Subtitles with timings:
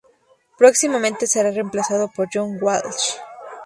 [0.57, 3.07] Próximamente será reemplazado por John Walsh.